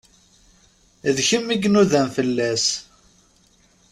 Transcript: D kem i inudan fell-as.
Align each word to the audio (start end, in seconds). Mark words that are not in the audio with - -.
D 1.15 1.17
kem 1.27 1.47
i 1.53 1.57
inudan 1.67 2.07
fell-as. 2.15 2.65